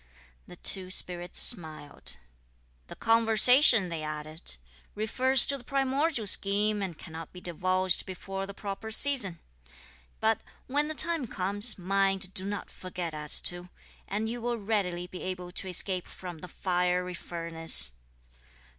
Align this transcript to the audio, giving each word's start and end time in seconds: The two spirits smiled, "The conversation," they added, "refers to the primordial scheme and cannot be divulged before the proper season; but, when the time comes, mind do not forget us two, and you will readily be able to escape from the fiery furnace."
The 0.47 0.55
two 0.55 0.89
spirits 0.89 1.39
smiled, 1.39 2.17
"The 2.87 2.95
conversation," 2.95 3.89
they 3.89 4.01
added, 4.01 4.57
"refers 4.95 5.45
to 5.45 5.59
the 5.59 5.63
primordial 5.63 6.25
scheme 6.25 6.81
and 6.81 6.97
cannot 6.97 7.31
be 7.31 7.39
divulged 7.39 8.07
before 8.07 8.47
the 8.47 8.53
proper 8.55 8.89
season; 8.89 9.37
but, 10.19 10.41
when 10.65 10.87
the 10.87 10.95
time 10.95 11.27
comes, 11.27 11.77
mind 11.77 12.33
do 12.33 12.45
not 12.45 12.71
forget 12.71 13.13
us 13.13 13.39
two, 13.39 13.69
and 14.07 14.27
you 14.27 14.41
will 14.41 14.57
readily 14.57 15.05
be 15.05 15.21
able 15.21 15.51
to 15.51 15.67
escape 15.67 16.07
from 16.07 16.39
the 16.39 16.47
fiery 16.47 17.13
furnace." 17.13 17.91